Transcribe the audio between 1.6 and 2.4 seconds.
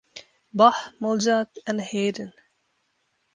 and Haydn.